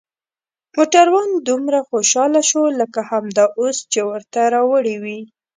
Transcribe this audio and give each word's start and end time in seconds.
موټروان 0.75 1.29
دومره 1.47 1.79
خوشحاله 1.89 2.41
شو 2.49 2.61
لکه 2.79 2.99
همدا 3.11 3.45
اوس 3.59 3.77
چې 3.91 3.99
ورته 4.11 4.39
راوړي 4.55 4.95
وي. 5.03 5.19